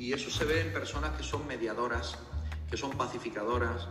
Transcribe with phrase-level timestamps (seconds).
[0.00, 2.16] Y eso se ve en personas que son mediadoras,
[2.70, 3.86] que son pacificadoras,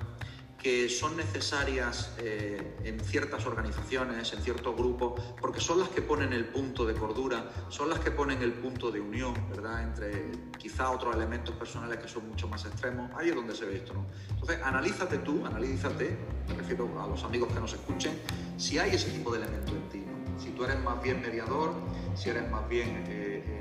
[0.58, 6.34] que son necesarias eh, en ciertas organizaciones, en ciertos grupos, porque son las que ponen
[6.34, 9.84] el punto de cordura, son las que ponen el punto de unión, ¿verdad?
[9.84, 13.12] Entre quizá otros elementos personales que son mucho más extremos.
[13.16, 14.08] Ahí es donde se ve esto, ¿no?
[14.32, 16.18] Entonces, analízate tú, analízate,
[16.48, 18.20] me refiero a los amigos que nos escuchen,
[18.58, 20.40] si hay ese tipo de elemento en ti, ¿no?
[20.40, 21.76] Si tú eres más bien mediador,
[22.16, 23.59] si eres más bien eh, eh,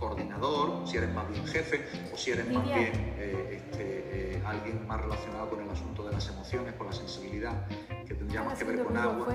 [0.00, 3.14] coordinador, si eres más bien jefe, o si eres más bien
[3.50, 7.66] este, alguien más relacionado con el asunto de las emociones, con la sensibilidad,
[8.06, 9.26] que tendría más que ver con agua.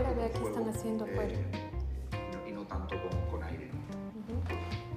[0.43, 1.05] Están haciendo.
[1.05, 1.45] Eh,
[2.49, 3.69] y no tanto con, con aire.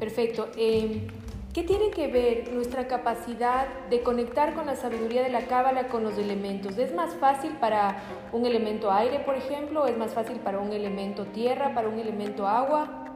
[0.00, 0.48] Perfecto.
[0.56, 1.06] Eh,
[1.52, 6.04] ¿Qué tiene que ver nuestra capacidad de conectar con la sabiduría de la cábala con
[6.04, 6.78] los elementos?
[6.78, 9.82] ¿Es más fácil para un elemento aire, por ejemplo?
[9.82, 13.07] ¿O es más fácil para un elemento tierra, para un elemento agua?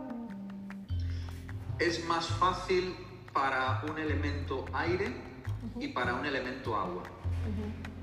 [1.83, 2.94] Es más fácil
[3.33, 5.12] para un elemento aire
[5.80, 7.02] y para un elemento agua.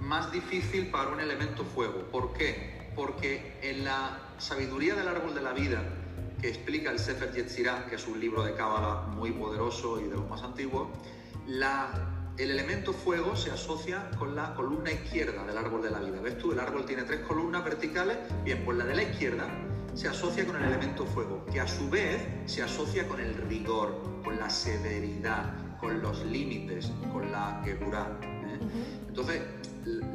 [0.02, 2.00] Más difícil para un elemento fuego.
[2.12, 2.92] ¿Por qué?
[2.94, 5.82] Porque en la sabiduría del árbol de la vida,
[6.42, 10.16] que explica el Sefer Yetzirah, que es un libro de Cábala muy poderoso y de
[10.16, 10.90] los más antiguos,
[11.48, 16.20] la, el elemento fuego se asocia con la columna izquierda del árbol de la vida.
[16.20, 16.52] ¿Ves tú?
[16.52, 18.18] El árbol tiene tres columnas verticales.
[18.44, 19.48] Bien, pues la de la izquierda
[20.00, 24.22] se asocia con el elemento fuego, que a su vez se asocia con el rigor,
[24.24, 28.18] con la severidad, con los límites, con la quebura.
[28.24, 28.60] ¿eh?
[29.10, 29.42] Entonces,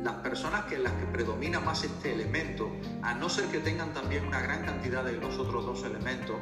[0.02, 4.26] las personas que las que predomina más este elemento, a no ser que tengan también
[4.26, 6.36] una gran cantidad de los otros dos elementos,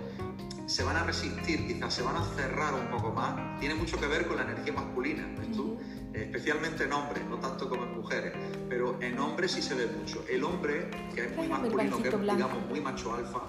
[0.67, 3.59] se van a resistir, quizás se van a cerrar un poco más.
[3.59, 5.81] Tiene mucho que ver con la energía masculina, ¿ves tú?
[6.15, 8.35] especialmente en hombres, no tanto como en mujeres,
[8.83, 10.25] pero en hombres sí se ve mucho.
[10.29, 13.43] El hombre, que es muy masculino, que es digamos muy macho alfa,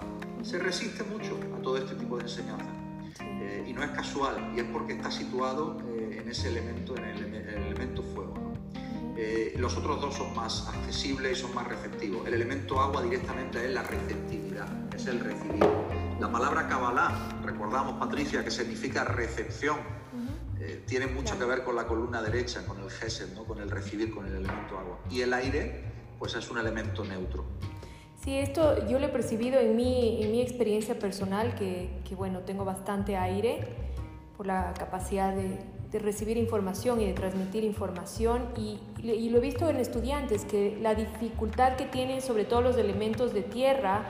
[0.43, 2.69] se resiste mucho a todo este tipo de enseñanza.
[3.19, 7.05] Eh, y no es casual, y es porque está situado eh, en ese elemento, en
[7.05, 8.35] el, elemento fuego.
[9.17, 12.27] Eh, los otros dos son más accesibles y son más receptivos.
[12.27, 15.65] El elemento agua directamente es la receptividad, es el recibir.
[16.19, 19.77] La palabra Kabbalah, recordamos Patricia, que significa recepción,
[20.75, 23.43] tiene mucho que ver con la columna derecha, con el gesed, ¿no?
[23.43, 24.99] con el recibir, con el elemento agua.
[25.09, 25.83] Y el aire,
[26.19, 27.45] pues es un elemento neutro.
[28.23, 32.39] Sí, esto yo lo he percibido en mi, en mi experiencia personal, que, que, bueno,
[32.39, 33.67] tengo bastante aire
[34.37, 35.59] por la capacidad de,
[35.93, 40.77] de recibir información y de transmitir información y, y, lo he visto en estudiantes, que
[40.81, 44.05] la dificultad que tienen sobre todo los elementos de tierra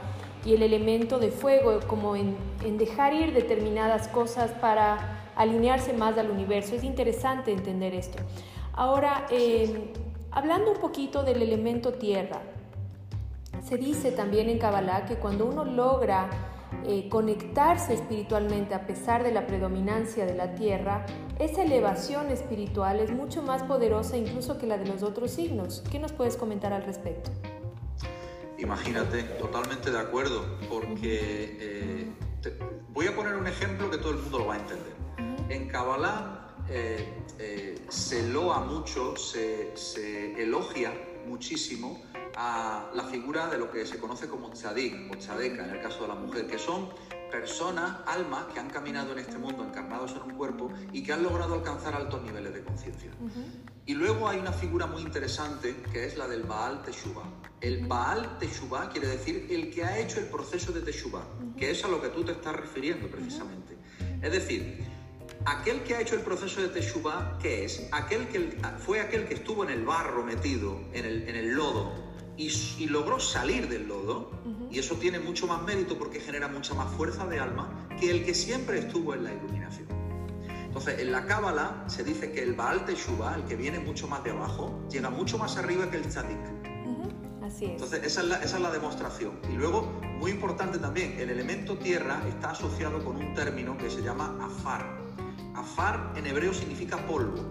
[0.46, 6.18] y el elemento de fuego, como en, en dejar ir determinadas cosas para alinearse más
[6.18, 6.76] al universo.
[6.76, 8.22] Es interesante entender esto.
[8.74, 9.94] Ahora, eh,
[10.32, 12.42] hablando un poquito del elemento tierra,
[13.64, 16.30] se dice también en Kabbalah que cuando uno logra
[16.86, 21.06] eh, conectarse espiritualmente a pesar de la predominancia de la tierra,
[21.40, 25.84] esa elevación espiritual es mucho más poderosa incluso que la de los otros signos.
[25.92, 27.32] ¿Qué nos puedes comentar al respecto?
[28.58, 32.12] Imagínate, totalmente de acuerdo, porque eh,
[32.90, 34.93] voy a poner un ejemplo que todo el mundo lo va a entender.
[35.54, 40.92] En Kabbalah eh, se loa mucho, se, se elogia
[41.28, 42.02] muchísimo
[42.36, 46.02] a la figura de lo que se conoce como tzadik o tzadeka en el caso
[46.02, 46.90] de la mujer, que son
[47.30, 51.22] personas, almas que han caminado en este mundo encarnados en un cuerpo y que han
[51.22, 53.12] logrado alcanzar altos niveles de conciencia.
[53.86, 57.30] Y luego hay una figura muy interesante que es la del Baal Teshuvah.
[57.62, 61.26] El Baal Teshuvah quiere decir el que ha hecho el proceso de Teshuvah,
[61.56, 63.78] que es a lo que tú te estás refiriendo precisamente.
[64.24, 64.93] Es decir,
[65.46, 67.88] aquel que ha hecho el proceso de Teshuvah, ¿qué es?
[67.92, 71.94] Aquel que fue aquel que estuvo en el barro metido, en el, en el lodo,
[72.36, 74.32] y, logró salir del lodo,
[74.72, 78.26] y eso tiene mucho más mérito porque genera mucha más fuerza de alma que el
[78.26, 79.88] que siempre estuvo en la iluminación.
[80.66, 84.24] Entonces, en la Cábala se dice que el Baal Teshuvah, el que viene mucho más
[84.24, 86.63] de abajo, llega mucho más arriba que el Tzadik.
[87.54, 87.72] Así es.
[87.72, 89.34] Entonces, esa es, la, esa es la demostración.
[89.52, 89.84] Y luego,
[90.20, 94.86] muy importante también, el elemento tierra está asociado con un término que se llama afar.
[95.56, 97.44] Afar en hebreo significa polvo.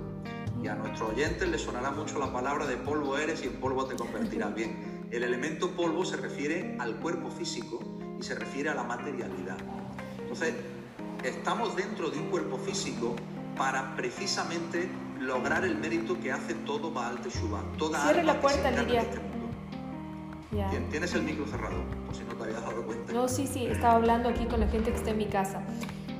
[0.60, 3.84] Y a nuestros oyentes les sonará mucho la palabra de polvo eres y en polvo
[3.84, 4.54] te convertirás.
[4.54, 7.80] Bien, el elemento polvo se refiere al cuerpo físico
[8.18, 9.58] y se refiere a la materialidad.
[10.18, 10.54] Entonces,
[11.22, 13.14] estamos dentro de un cuerpo físico
[13.56, 14.88] para precisamente
[15.20, 17.62] lograr el mérito que hace todo Baal Teshuvah.
[17.78, 19.04] Toda Cierre la puerta, Lidia.
[20.52, 20.70] Ya.
[20.90, 21.76] Tienes el micro cerrado,
[22.06, 23.12] por si no te habías dado cuenta.
[23.12, 25.62] No, sí, sí, estaba hablando aquí con la gente que está en mi casa.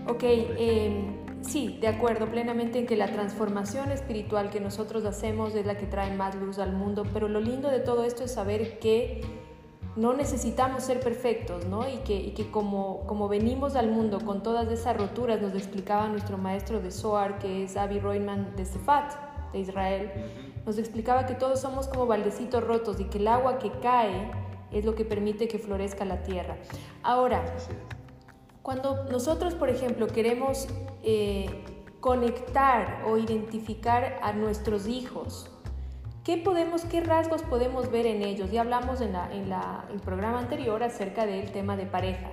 [0.06, 5.66] Ok, eh, Sí, de acuerdo plenamente en que la transformación espiritual que nosotros hacemos es
[5.66, 8.78] la que trae más luz al mundo, pero lo lindo de todo esto es saber
[8.78, 9.20] que
[9.96, 11.88] no necesitamos ser perfectos, ¿no?
[11.88, 16.08] Y que, y que como, como venimos al mundo con todas esas roturas, nos explicaba
[16.08, 19.12] nuestro maestro de Zohar, que es Avi Royman de Sefat,
[19.52, 20.12] de Israel,
[20.66, 24.30] nos explicaba que todos somos como baldecitos rotos y que el agua que cae
[24.70, 26.56] es lo que permite que florezca la tierra.
[27.02, 27.44] Ahora,
[28.62, 30.68] cuando nosotros, por ejemplo, queremos
[31.02, 31.64] eh,
[32.00, 35.50] conectar o identificar a nuestros hijos,
[36.24, 38.50] ¿qué, podemos, qué rasgos podemos ver en ellos?
[38.50, 42.30] Ya hablamos en, en el programa anterior acerca del tema de pareja.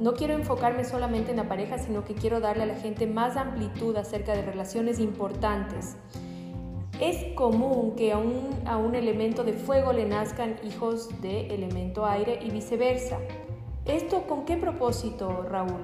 [0.00, 3.36] No quiero enfocarme solamente en la pareja, sino que quiero darle a la gente más
[3.36, 5.96] amplitud acerca de relaciones importantes.
[7.00, 12.04] Es común que a un, a un elemento de fuego le nazcan hijos de elemento
[12.04, 13.18] aire y viceversa.
[13.86, 15.80] ¿Esto con qué propósito, Raúl?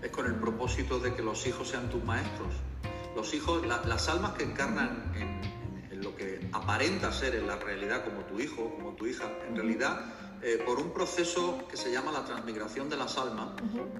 [0.00, 2.48] Es con el propósito de que los hijos sean tus maestros.
[3.14, 8.22] Los hijos, las almas que encarnan en, lo que aparenta ser en la realidad como
[8.22, 10.00] tu hijo, como tu hija, en realidad
[10.40, 13.50] eh, por un proceso que se llama la transmigración de las almas,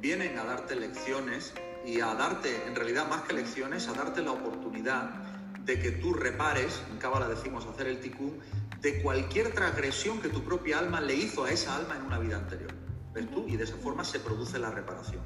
[0.01, 1.53] vienen a darte lecciones
[1.85, 5.30] y a darte, en realidad más que lecciones, a darte la oportunidad
[5.65, 8.39] de que tú repares, en Cábala decimos hacer el tikkun,
[8.81, 12.37] de cualquier transgresión que tu propia alma le hizo a esa alma en una vida
[12.37, 12.73] anterior.
[13.13, 13.47] ¿Ves tú?
[13.49, 15.23] Y de esa forma se produce la reparación.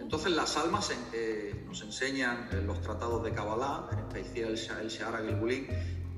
[0.00, 5.24] Entonces las almas eh, nos enseñan en los tratados de Kabbalah, en especial el Shahara
[5.24, 5.66] y el Gulin,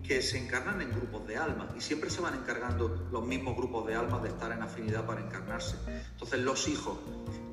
[0.03, 3.87] que se encarnan en grupos de almas y siempre se van encargando los mismos grupos
[3.87, 5.77] de almas de estar en afinidad para encarnarse.
[6.12, 6.99] Entonces los hijos,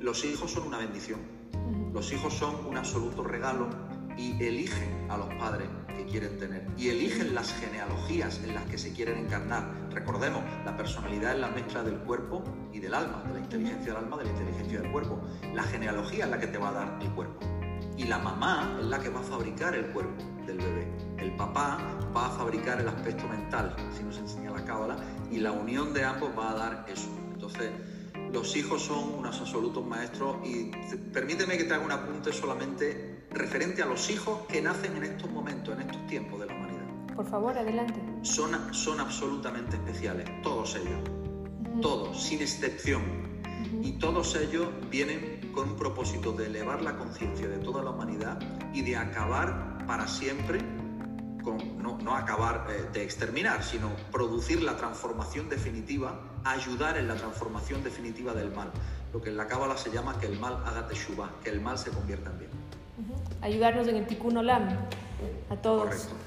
[0.00, 1.20] los hijos son una bendición,
[1.92, 3.68] los hijos son un absoluto regalo
[4.16, 8.78] y eligen a los padres que quieren tener y eligen las genealogías en las que
[8.78, 9.64] se quieren encarnar.
[9.90, 14.04] Recordemos, la personalidad es la mezcla del cuerpo y del alma, de la inteligencia del
[14.04, 15.20] alma, de la inteligencia del cuerpo.
[15.54, 17.40] La genealogía es la que te va a dar el cuerpo
[17.96, 20.86] y la mamá es la que va a fabricar el cuerpo del bebé.
[21.18, 21.78] El papá
[22.14, 24.96] va a fabricar el aspecto mental, si nos enseña la cábala,
[25.30, 27.08] y la unión de ambos va a dar eso.
[27.32, 27.70] Entonces,
[28.32, 30.70] los hijos son unos absolutos maestros y
[31.12, 35.30] permíteme que te haga un apunte solamente referente a los hijos que nacen en estos
[35.30, 36.86] momentos, en estos tiempos de la humanidad.
[37.14, 38.00] Por favor, adelante.
[38.22, 41.00] Son, son absolutamente especiales, todos ellos,
[41.80, 43.02] todos, sin excepción.
[43.82, 48.38] Y todos ellos vienen con un propósito de elevar la conciencia de toda la humanidad
[48.72, 50.60] y de acabar para siempre
[51.78, 57.84] no, no, acabar eh, de exterminar, sino producir la transformación definitiva, ayudar en la transformación
[57.84, 58.70] definitiva del mal.
[59.12, 61.78] Lo que en la cábala se llama que el mal haga teshuva, que el mal
[61.78, 62.50] se convierta en bien.
[63.46, 64.66] Ayudarnos en el tikkun olam,
[65.50, 65.86] a todos.
[65.86, 66.26] Correcto.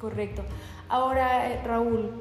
[0.00, 0.42] Correcto.
[0.88, 2.12] Ahora, eh, Raúl,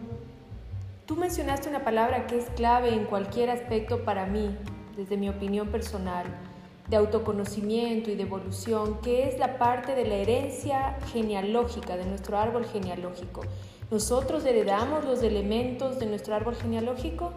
[1.06, 4.57] tú mencionaste una palabra que es clave en cualquier aspecto para mí,
[4.98, 6.25] desde mi opinión personal
[6.88, 12.40] de autoconocimiento y de evolución, que es la parte de la herencia genealógica, de nuestro
[12.40, 13.42] árbol genealógico.
[13.92, 17.34] ¿Nosotros heredamos los elementos de nuestro árbol genealógico?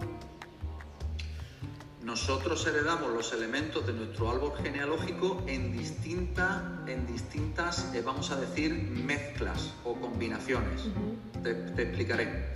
[2.04, 8.40] Nosotros heredamos los elementos de nuestro árbol genealógico en, distinta, en distintas, eh, vamos a
[8.40, 10.88] decir, mezclas o combinaciones.
[11.44, 12.52] te, explicaré.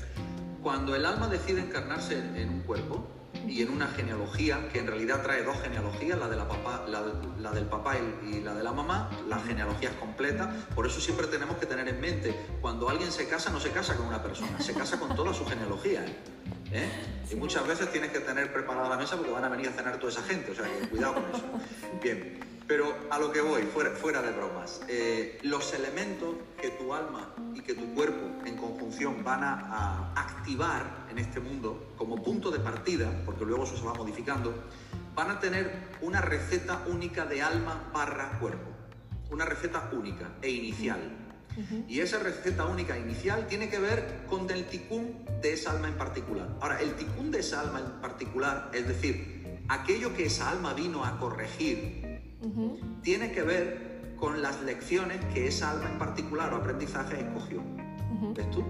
[0.62, 3.06] Cuando el alma decide encarnarse en un cuerpo,
[3.46, 7.50] y en una genealogía que en realidad trae dos genealogías, la, de la, papá, la,
[7.52, 11.56] del papá y, la de la mamá, la genealogía es completa, por eso siempre tenemos
[11.58, 14.74] que tener en mente, cuando alguien se casa no se casa con una persona, se
[14.74, 16.04] casa con toda su genealogía.
[16.04, 16.16] ¿eh?
[16.72, 16.88] ¿Eh?
[17.30, 19.98] Y muchas veces tienes que tener preparada la mesa porque van a venir a cenar
[19.98, 21.44] toda esa gente, o sea que cuidado con eso.
[22.02, 26.92] Bien, pero a lo que voy, fuera, fuera de bromas, eh, los elementos que tu
[26.92, 32.50] alma y que tu cuerpo en conjunción van a, activar en este mundo como punto
[32.50, 34.54] de partida, porque luego eso se va modificando,
[35.14, 38.70] van a tener una receta única de alma barra cuerpo.
[39.30, 41.26] Una receta única e inicial.
[41.88, 45.94] Y esa receta única inicial tiene que ver con el ticún de esa alma en
[45.94, 46.48] particular.
[46.60, 51.04] Ahora, el ticún de esa alma en particular, es decir, aquello que esa alma vino
[51.04, 52.05] a corregir,
[53.02, 57.62] tiene que ver con las lecciones que esa alma en particular o aprendizaje escogió.
[58.34, 58.64] ¿Ves tú?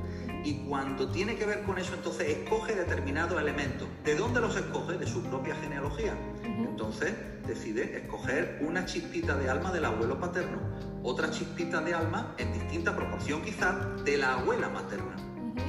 [0.45, 3.89] Y cuando tiene que ver con eso, entonces escoge determinados elementos.
[4.05, 4.99] ¿De dónde los escoge?
[4.99, 6.15] De su propia genealogía.
[6.43, 7.15] Entonces
[7.47, 10.59] decide escoger una chispita de alma del abuelo paterno,
[11.03, 15.17] otra chispita de alma en distinta proporción quizás de la abuela materna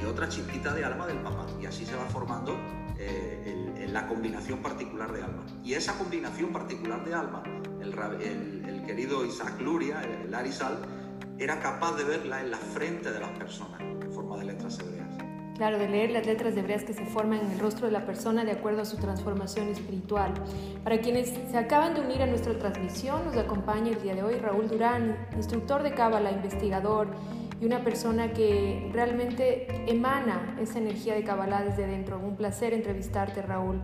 [0.02, 1.46] y otra chispita de alma del papá.
[1.60, 2.56] Y así se va formando
[2.98, 5.46] eh, la combinación particular de alma.
[5.62, 7.42] Y esa combinación particular de alma
[7.82, 10.78] el, querido Isaac Luria, el Arizal,
[11.38, 15.08] era capaz de verla en la frente de las personas, en forma de letras hebreas.
[15.56, 18.44] Claro, de leer las letras hebreas que se forman en el rostro de la persona
[18.44, 20.32] de acuerdo a su transformación espiritual.
[20.84, 24.36] Para quienes se acaban de unir a nuestra transmisión, nos acompaña el día de hoy
[24.36, 27.08] Raúl Durán, instructor de Cábala, investigador,
[27.60, 32.20] y una persona que realmente emana esa energía de Kabbalah desde dentro.
[32.20, 33.80] Un placer entrevistarte, Raúl.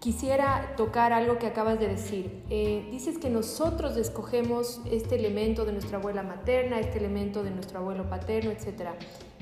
[0.00, 2.44] Quisiera tocar algo que acabas de decir.
[2.50, 7.80] Eh, dices que nosotros escogemos este elemento de nuestra abuela materna, este elemento de nuestro
[7.80, 8.90] abuelo paterno, etc.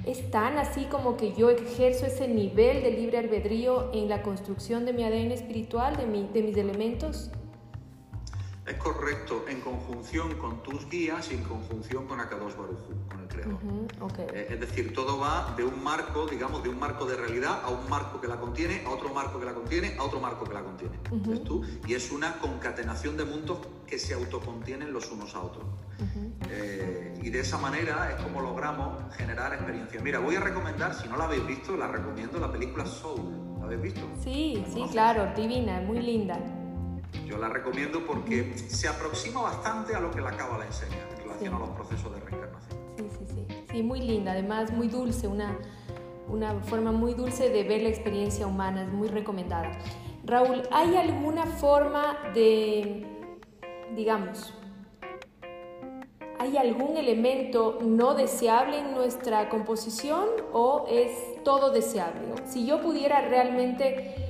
[0.06, 4.86] ¿Es tan así como que yo ejerzo ese nivel de libre albedrío en la construcción
[4.86, 7.30] de mi ADN espiritual, de, mi, mis elementos?
[8.66, 13.25] Es correcto, en conjunción con tus guías y en conjunción con Akadosh Baruj con
[14.32, 17.68] Eh, es decir, todo va de un marco, digamos, de un marco de realidad a
[17.68, 20.54] un marco que la contiene, a otro marco que la contiene, a otro marco que
[20.54, 20.98] la contiene.
[21.44, 21.64] tú?
[21.86, 25.64] Y es una concatenación de mundos que se autocontienen los unos a otros.
[26.50, 30.02] Eh, y de esa manera es como logramos generar experiencias.
[30.02, 33.58] Mira, voy a recomendar, si no la habéis visto, la recomiendo la película Soul.
[33.58, 34.00] ¿La habéis visto?
[34.22, 36.38] Sí, sí, claro, divina, muy linda.
[37.24, 41.54] Yo la recomiendo porque se aproxima bastante a lo que la Cábala enseña en relación
[41.54, 42.85] a los procesos de reencarnación.
[42.96, 43.46] Sí, sí, sí.
[43.70, 45.58] Sí, muy linda, además muy dulce, una,
[46.28, 49.72] una forma muy dulce de ver la experiencia humana, es muy recomendada.
[50.24, 53.06] Raúl, ¿hay alguna forma de,
[53.94, 54.54] digamos,
[56.38, 62.20] ¿hay algún elemento no deseable en nuestra composición o es todo deseable?
[62.44, 64.25] Si yo pudiera realmente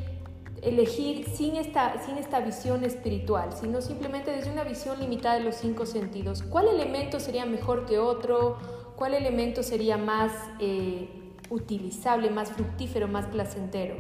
[0.67, 5.55] elegir sin esta, sin esta visión espiritual, sino simplemente desde una visión limitada de los
[5.55, 6.43] cinco sentidos.
[6.43, 8.59] ¿Cuál elemento sería mejor que otro?
[8.97, 11.09] ¿Cuál elemento sería más eh,
[11.51, 13.95] utilizable, más fructífero, más placentero?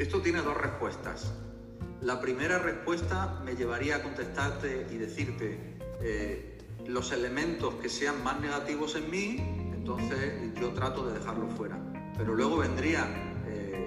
[0.00, 1.32] Esto tiene dos respuestas.
[2.00, 8.40] La primera respuesta me llevaría a contestarte y decirte eh, los elementos que sean más
[8.40, 9.36] negativos en mí,
[9.72, 11.78] entonces yo trato de dejarlos fuera.
[12.18, 13.33] Pero luego vendría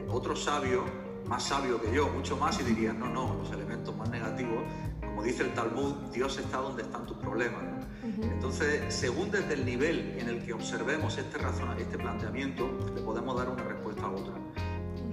[0.10, 0.84] otro sabio,
[1.28, 4.64] más sabio que yo, mucho más, y diría, no, no, los elementos más negativos,
[5.02, 7.64] como dice el Talmud, Dios está donde están tus problemas.
[8.22, 11.38] Entonces, según desde el nivel en el que observemos este,
[11.80, 14.34] este planteamiento, le podemos dar una respuesta a otra.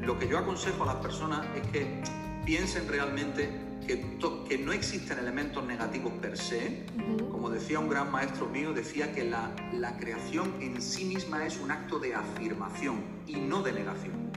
[0.01, 2.03] Lo que yo aconsejo a las personas es que
[2.45, 3.51] piensen realmente
[3.87, 6.87] que, que, no existen elementos negativos per se.
[7.31, 11.59] Como decía un gran maestro mío, decía que la, la, creación en sí misma es
[11.59, 14.34] un acto de afirmación y no de negación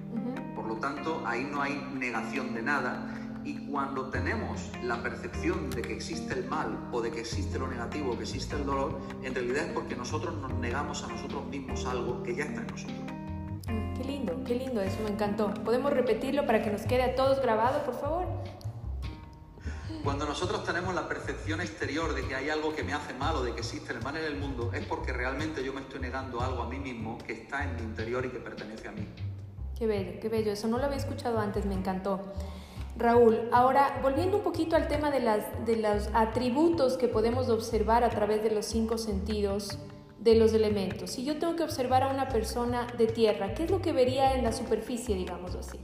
[0.67, 3.07] por lo tanto ahí no hay negación de nada.
[3.45, 7.67] Y cuando tenemos la percepción de que existe el mal o de que existe lo
[7.67, 11.85] negativo, que existe el dolor, en realidad es porque nosotros nos negamos a nosotros mismos
[11.85, 12.97] algo que ya está en nosotros.
[13.97, 15.53] Qué lindo, qué lindo, eso me encantó.
[15.63, 18.25] ¿Podemos repetirlo para que nos quede a todos grabado, por favor?
[20.03, 23.43] Cuando nosotros tenemos la percepción exterior de que hay algo que me hace mal o
[23.43, 26.41] de que existe el mal en el mundo, es porque realmente yo me estoy negando
[26.41, 29.07] algo a mí mismo que está en mi interior y que pertenece a mí.
[29.77, 30.51] Qué bello, qué bello.
[30.51, 32.33] Eso no lo había escuchado antes, me encantó.
[32.97, 38.03] Raúl, ahora volviendo un poquito al tema de, las, de los atributos que podemos observar
[38.03, 39.77] a través de los cinco sentidos
[40.19, 41.11] de los elementos.
[41.11, 44.33] Si yo tengo que observar a una persona de tierra, ¿qué es lo que vería
[44.33, 45.79] en la superficie, digamos así?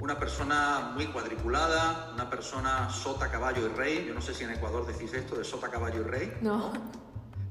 [0.00, 4.04] Una persona muy cuadriculada, una persona sota, caballo y rey.
[4.08, 6.32] Yo no sé si en Ecuador decís esto de sota, caballo y rey.
[6.40, 6.72] No.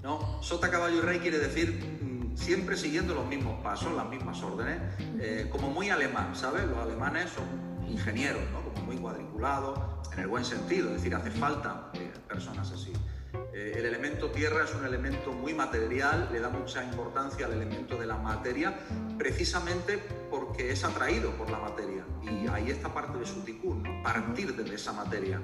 [0.02, 1.99] No, sota, caballo y rey quiere decir
[2.40, 4.80] siempre siguiendo los mismos pasos, las mismas órdenes,
[5.20, 6.66] eh, como muy alemán, ¿sabes?
[6.68, 7.46] Los alemanes son
[7.90, 8.64] ingenieros, ¿no?
[8.64, 9.80] Como muy cuadriculados,
[10.14, 12.94] en el buen sentido, es decir, hace falta eh, personas así.
[13.54, 17.98] Eh, el elemento tierra es un elemento muy material, le da mucha importancia al elemento
[17.98, 18.80] de la materia,
[19.18, 22.06] precisamente porque es atraído por la materia.
[22.24, 25.42] Y ahí está parte de su ticún, partir de esa materia.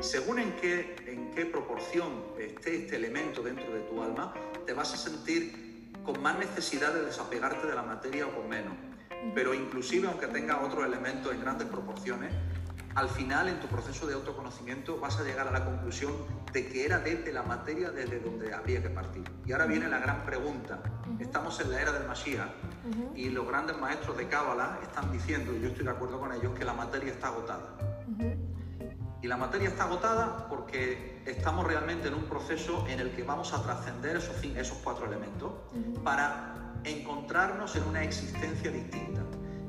[0.00, 4.32] Según en qué, en qué proporción esté este elemento dentro de tu alma,
[4.66, 5.71] te vas a sentir
[6.04, 8.74] con más necesidad de desapegarte de la materia o con menos.
[9.34, 12.32] Pero inclusive aunque tenga otros elementos en grandes proporciones,
[12.94, 16.12] al final en tu proceso de autoconocimiento vas a llegar a la conclusión
[16.52, 19.24] de que era desde la materia desde donde habría que partir.
[19.46, 20.82] Y ahora viene la gran pregunta.
[21.18, 22.50] Estamos en la era del Mashiach
[23.14, 26.52] y los grandes maestros de Cábala están diciendo, y yo estoy de acuerdo con ellos,
[26.58, 27.76] que la materia está agotada.
[29.22, 33.52] Y la materia está agotada porque estamos realmente en un proceso en el que vamos
[33.52, 35.52] a trascender esos, esos cuatro elementos
[36.02, 39.20] para encontrarnos en una existencia distinta.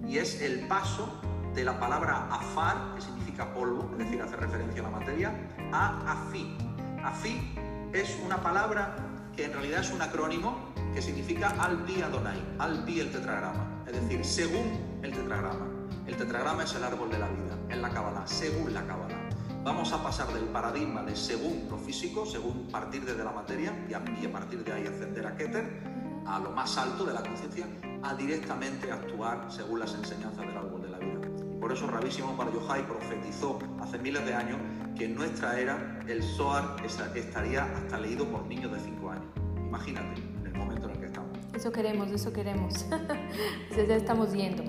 [0.07, 1.07] Y es el paso
[1.53, 5.31] de la palabra afar, que significa polvo, es decir, hace referencia a la materia,
[5.71, 6.57] a afi.
[7.03, 7.53] Afi
[7.93, 8.95] es una palabra
[9.35, 14.25] que en realidad es un acrónimo que significa alpi Adonai, alpi el tetragrama, es decir,
[14.25, 15.67] según el tetragrama.
[16.07, 19.22] El tetragrama es el árbol de la vida, en la Kabbalah, según la Kabbalah
[19.63, 23.93] vamos a pasar del paradigma de según lo físico, según partir desde la materia y
[23.93, 25.81] a, partir de ahí ascender a Keter,
[26.25, 27.65] a lo más alto de la conciencia,
[28.01, 31.19] a directamente actuar según las enseñanzas del árbol de la vida.
[31.53, 34.57] Y por eso Rabísimo Bar Yochai profetizó hace miles de años
[34.97, 36.75] que en nuestra era el Zohar
[37.15, 39.25] estaría hasta leído por niños de 5 años.
[39.65, 41.39] imagínate, en el momento en el que estamos.
[41.53, 42.85] Eso queremos, eso queremos.
[43.75, 44.63] ya estamos viendo.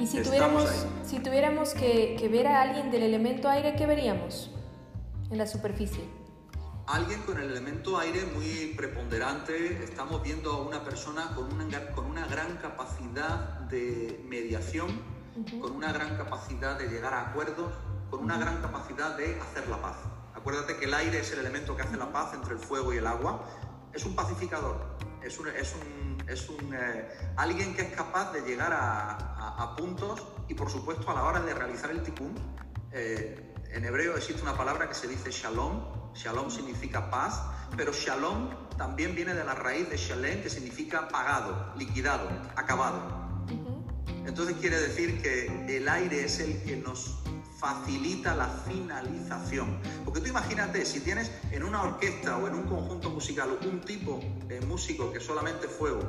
[0.00, 4.50] Y si tuviéramos, si tuviéramos que, que ver a alguien del elemento aire, ¿qué veríamos
[5.30, 6.04] en la superficie?
[6.86, 12.06] Alguien con el elemento aire muy preponderante, estamos viendo a una persona con una, con
[12.06, 14.88] una gran capacidad de mediación,
[15.60, 17.72] con una gran capacidad de llegar a acuerdos,
[18.08, 19.96] con una gran capacidad de hacer la paz.
[20.34, 22.98] Acuérdate que el aire es el elemento que hace la paz entre el fuego y
[22.98, 23.44] el agua.
[23.92, 24.76] Es un pacificador,
[25.22, 25.97] es, un, es, un,
[26.28, 31.10] es un, eh, alguien que es capaz de llegar a, a, puntos y por supuesto
[31.10, 32.34] a la hora de realizar el tikkun,
[32.92, 36.12] eh, en hebreo existe una palabra que se dice shalom.
[36.14, 37.42] Shalom significa paz,
[37.76, 43.28] pero shalom también viene de la raíz de shalem, que significa pagado, liquidado, acabado.
[44.26, 47.18] Entonces quiere decir que el aire es el que nos
[47.58, 49.78] facilita la finalización.
[50.04, 54.20] Porque tú imagínate, si tienes en una orquesta o en un conjunto musical un tipo
[54.46, 56.00] de músico que solamente fuego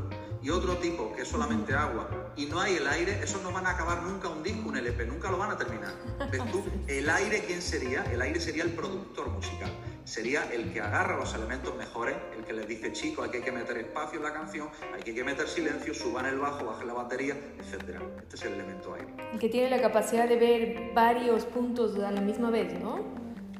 [0.41, 3.65] y otro tipo que es solamente agua y no hay el aire, esos no van
[3.65, 5.93] a acabar nunca un disco, un LP, nunca lo van a terminar.
[6.31, 6.63] ¿Ves tú?
[6.87, 8.03] El aire, ¿quién sería?
[8.05, 9.71] El aire sería el productor musical
[10.09, 13.51] sería el que agarra los elementos mejores, el que les dice, chicos, aquí hay que
[13.51, 17.35] meter espacio en la canción, hay que meter silencio, suban el bajo, bajen la batería,
[17.59, 18.01] etc.
[18.17, 19.07] Este es el elemento aire.
[19.31, 23.05] El que tiene la capacidad de ver varios puntos a la misma vez, ¿no?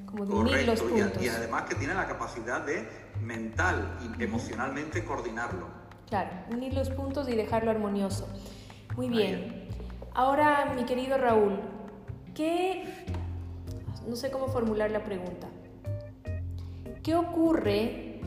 [0.07, 1.21] Como de unir los puntos.
[1.21, 2.89] Y, y, además que tiene la capacidad de
[3.21, 5.78] mental y emocionalmente coordinarlo.
[6.09, 8.27] Claro, unir los puntos y dejarlo armonioso.
[8.95, 9.67] Muy bien.
[10.13, 11.59] Ahora, mi querido Raúl,
[12.35, 12.83] ¿qué...
[14.07, 15.47] No sé cómo formular la pregunta.
[17.03, 18.19] ¿Qué ocurre?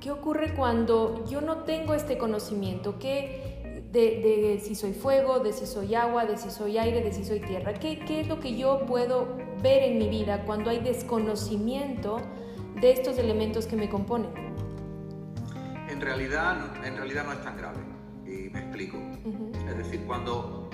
[0.00, 2.98] ¿Qué ocurre cuando yo no tengo este conocimiento?
[2.98, 3.52] ¿Qué,
[3.92, 7.40] de, si soy fuego, de si soy agua, de si soy aire, de si soy
[7.40, 7.74] tierra.
[7.74, 12.20] ¿Qué, ¿Qué, es lo que yo puedo ver en mi vida cuando hay desconocimiento
[12.80, 14.51] de estos elementos que me componen?
[16.02, 17.78] En realidad, en realidad no es tan grave,
[18.26, 18.98] y me explico.
[19.68, 20.68] Es decir, cuando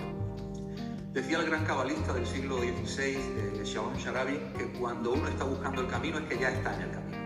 [1.13, 5.83] decía el gran cabalista del siglo XVI, eh, Shalom Sharabi, que cuando uno está buscando
[5.83, 7.19] el camino es que ya está en el camino.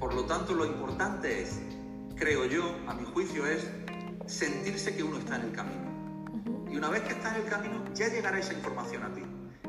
[0.00, 1.60] Por lo tanto, lo importante es,
[2.16, 3.70] creo yo, a mi juicio, es
[4.26, 6.34] sentirse que uno está en el camino.
[6.68, 9.22] Y una vez que está en el camino, ya llegará esa información a ti.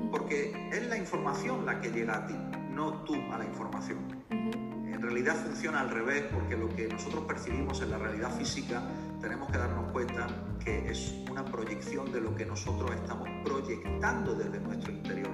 [0.09, 2.35] Porque es la información la que llega a ti,
[2.71, 4.66] no tú a la información.
[5.07, 8.83] Realidad funciona al revés, porque lo que nosotros percibimos en la realidad física,
[9.21, 10.27] tenemos que darnos cuenta
[10.61, 15.31] que es una proyección de lo que nosotros estamos proyectando desde nuestro interior.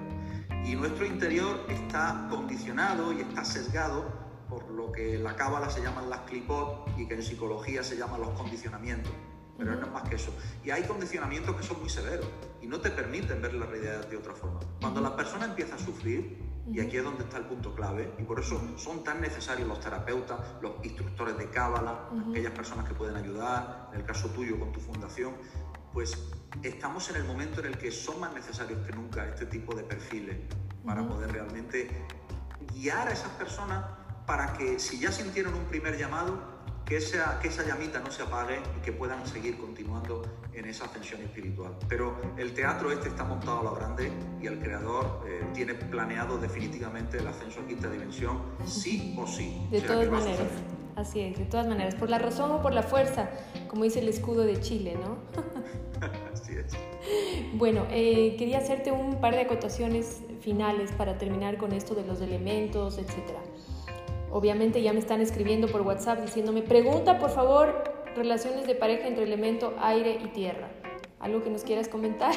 [0.64, 4.06] Y nuestro interior está condicionado y está sesgado
[4.48, 7.98] por lo que en la cábala se llaman las clipot y que en psicología se
[7.98, 9.12] llaman los condicionamientos.
[9.58, 10.36] Pero no es más que eso.
[10.64, 12.28] Y hay condicionamientos que son muy severos
[12.62, 14.60] y no te permiten ver la realidad de otra forma.
[14.80, 18.24] Cuando la persona empieza a sufrir, y aquí es donde está el punto clave, y
[18.24, 23.16] por eso son tan necesarios los terapeutas, los instructores de cábala, aquellas personas que pueden
[23.16, 25.34] ayudar, en el caso tuyo con tu fundación,
[25.92, 26.18] pues
[26.64, 29.84] estamos en el momento en el que son más necesarios que nunca este tipo de
[29.84, 30.38] perfiles
[30.86, 32.06] para poder realmente
[32.74, 33.86] guiar a esas personas
[34.26, 36.53] para que si ya sintieron un primer llamado,
[36.86, 40.22] que esa, que esa llamita no se apague y que puedan seguir continuando
[40.54, 41.78] en esa ascensión espiritual.
[41.88, 46.38] Pero el teatro este está montado a lo grande y el creador eh, tiene planeado
[46.38, 49.66] definitivamente el ascenso a quinta dimensión, sí o sí.
[49.72, 50.48] De todas maneras.
[50.96, 53.32] Así es, de todas maneras, por la razón o por la fuerza,
[53.68, 55.18] como dice el escudo de Chile, ¿no?
[56.34, 56.74] Así es.
[57.54, 62.22] Bueno, eh, quería hacerte un par de acotaciones finales para terminar con esto de los
[62.22, 63.40] elementos, etcétera.
[64.34, 67.84] Obviamente ya me están escribiendo por WhatsApp diciéndome, pregunta por favor
[68.16, 70.72] relaciones de pareja entre elemento aire y tierra.
[71.20, 72.34] ¿Algo que nos quieras comentar?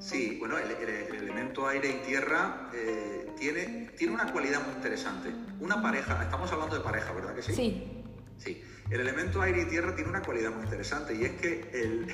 [0.00, 0.68] Sí, bueno, el,
[1.14, 5.30] elemento aire y tierra eh, tiene, tiene una cualidad muy interesante.
[5.60, 7.54] Una pareja, estamos hablando de pareja, ¿verdad que sí?
[7.54, 8.02] Sí.
[8.38, 12.08] Sí, el elemento aire y tierra tiene una cualidad muy interesante y es que el,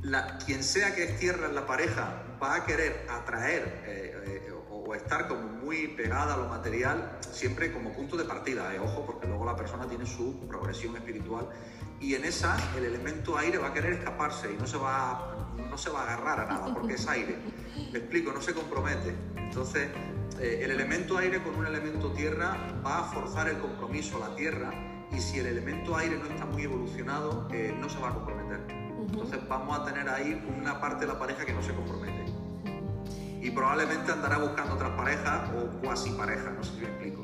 [0.00, 4.52] la, quien sea que es tierra en la pareja va a querer atraer eh, eh,
[4.88, 8.78] o estar como muy pegada a lo material, siempre como punto de partida, ¿eh?
[8.78, 11.46] ojo, porque luego la persona tiene su progresión espiritual
[12.00, 15.76] y en esa el elemento aire va a querer escaparse y no se va, no
[15.76, 17.36] se va a agarrar a nada porque es aire.
[17.92, 19.14] Me explico, no se compromete.
[19.36, 19.90] Entonces,
[20.40, 24.36] eh, el elemento aire con un elemento tierra va a forzar el compromiso a la
[24.36, 24.70] tierra
[25.12, 28.60] y si el elemento aire no está muy evolucionado, eh, no se va a comprometer.
[28.70, 32.37] Entonces vamos a tener ahí una parte de la pareja que no se compromete
[33.40, 37.22] y probablemente andará buscando otras parejas o cuasi parejas, no sé si me explico.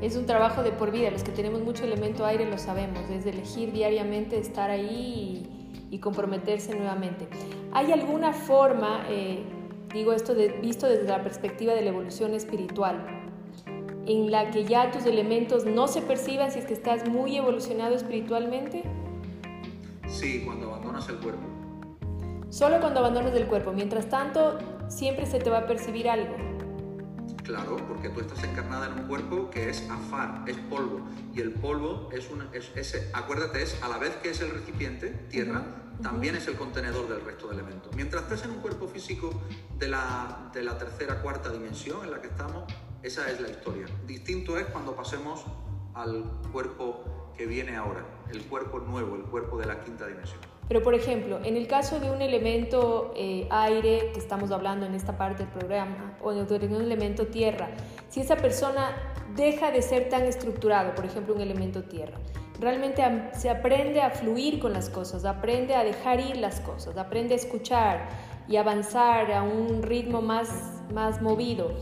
[0.00, 3.24] Es un trabajo de por vida, los que tenemos mucho elemento aire lo sabemos, es
[3.24, 7.28] elegir diariamente estar ahí y, comprometerse nuevamente.
[7.72, 9.44] ¿Hay alguna forma, eh,
[9.92, 13.06] digo esto de, visto desde la perspectiva de la evolución espiritual,
[14.06, 17.94] en la que ya tus elementos no se perciban si es que estás muy evolucionado
[17.94, 18.82] espiritualmente?
[20.08, 21.51] Sí, cuando abandonas el cuerpo.
[22.52, 23.72] Solo cuando abandonas el cuerpo.
[23.72, 26.36] Mientras tanto, siempre se te va a percibir algo.
[27.44, 31.00] Claro, porque tú estás encarnada en un cuerpo que es afar, es polvo.
[31.32, 32.46] Y el polvo es un.
[32.52, 35.64] Es, ese, acuérdate, es a la vez que es el recipiente, tierra,
[36.02, 37.96] también es el contenedor del resto de elementos.
[37.96, 39.30] Mientras estés en un cuerpo físico
[39.78, 42.70] de la, de la tercera, cuarta dimensión en la que estamos,
[43.02, 43.86] esa es la historia.
[44.06, 45.42] Distinto es cuando pasemos
[45.94, 50.51] al cuerpo que viene ahora, el cuerpo nuevo, el cuerpo de la quinta dimensión.
[50.68, 54.94] Pero, por ejemplo, en el caso de un elemento eh, aire, que estamos hablando en
[54.94, 57.68] esta parte del programa, o de un elemento tierra,
[58.08, 58.96] si esa persona
[59.36, 62.18] deja de ser tan estructurado, por ejemplo, un elemento tierra,
[62.60, 63.02] realmente
[63.34, 67.36] se aprende a fluir con las cosas, aprende a dejar ir las cosas, aprende a
[67.36, 68.08] escuchar
[68.48, 71.72] y avanzar a un ritmo más, más movido,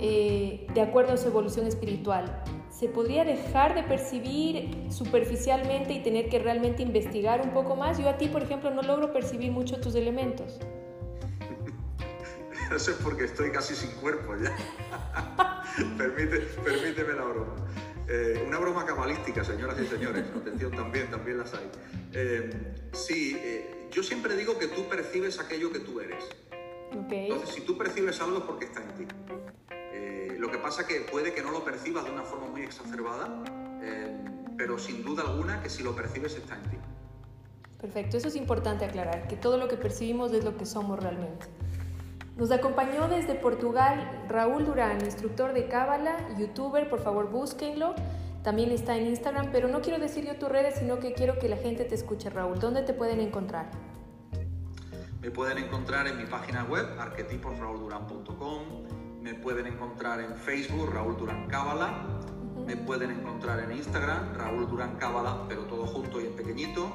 [0.00, 2.42] eh, de acuerdo a su evolución espiritual
[2.82, 7.96] se podría dejar de percibir superficialmente y tener que realmente investigar un poco más.
[7.96, 10.58] Yo a ti, por ejemplo, no logro percibir mucho tus elementos.
[12.74, 14.52] Eso es porque estoy casi sin cuerpo ya.
[15.96, 17.54] permíteme la broma.
[18.08, 20.24] Eh, una broma cabalística, señoras y señores.
[20.34, 21.70] Atención, también, también las hay.
[22.14, 22.50] Eh,
[22.90, 26.24] sí, eh, yo siempre digo que tú percibes aquello que tú eres.
[26.90, 29.06] Entonces, si tú percibes algo es porque está en ti.
[30.42, 33.44] Lo que pasa que puede que no lo percibas de una forma muy exacerbada,
[33.80, 34.12] eh,
[34.58, 36.78] pero sin duda alguna que si lo percibes está en ti.
[37.80, 41.46] Perfecto, eso es importante aclarar, que todo lo que percibimos es lo que somos realmente.
[42.36, 47.94] Nos acompañó desde Portugal Raúl Durán, instructor de Cábala, youtuber, por favor búsquenlo.
[48.42, 51.48] También está en Instagram, pero no quiero decir yo tus redes, sino que quiero que
[51.48, 52.58] la gente te escuche, Raúl.
[52.58, 53.70] ¿Dónde te pueden encontrar?
[55.20, 61.46] Me pueden encontrar en mi página web, arquetiposraulduran.com me pueden encontrar en Facebook, Raúl Durán
[61.46, 62.04] Cábala.
[62.66, 66.92] Me pueden encontrar en Instagram, Raúl Durán Cábala, pero todo junto y en pequeñito.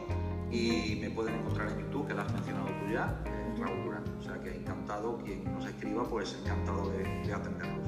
[0.52, 4.04] Y me pueden encontrar en YouTube, que lo has mencionado tú ya, eh, Raúl Durán.
[4.20, 7.88] O sea que encantado, quien nos escriba, pues encantado de, de atendernos.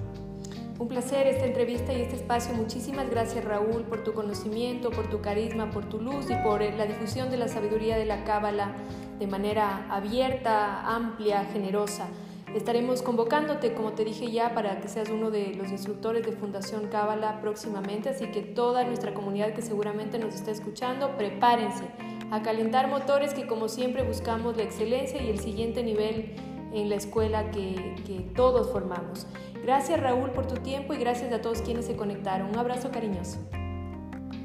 [0.78, 2.54] Un placer esta entrevista y este espacio.
[2.54, 6.86] Muchísimas gracias Raúl por tu conocimiento, por tu carisma, por tu luz y por la
[6.86, 8.74] difusión de la sabiduría de la Cábala
[9.20, 12.08] de manera abierta, amplia, generosa.
[12.56, 16.88] Estaremos convocándote, como te dije ya, para que seas uno de los instructores de Fundación
[16.88, 21.86] Cábala próximamente, así que toda nuestra comunidad que seguramente nos está escuchando, prepárense
[22.32, 26.36] a calentar motores que como siempre buscamos la excelencia y el siguiente nivel
[26.74, 29.28] en la escuela que, que todos formamos.
[29.64, 32.50] Gracias Raúl por tu tiempo y gracias a todos quienes se conectaron.
[32.50, 33.40] Un abrazo cariñoso.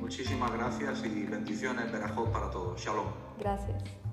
[0.01, 2.79] Muchísimas gracias y bendiciones, para todos.
[2.81, 3.07] Shalom.
[3.39, 4.04] Gracias.